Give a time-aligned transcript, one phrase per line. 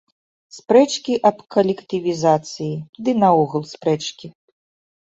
[0.57, 2.75] Спрэчкі аб калектывізацыі
[3.07, 4.27] ды наогул спрэчкі.